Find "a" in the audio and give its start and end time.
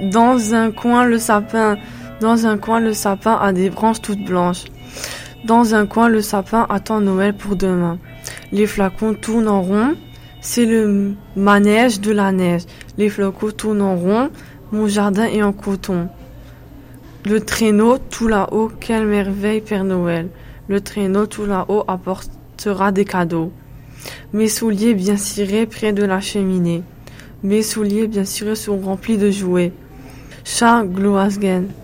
3.40-3.52